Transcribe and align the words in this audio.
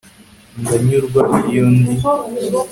ndanyurwa 0.61 1.23
iyo 1.49 1.65
ndi 1.75 1.93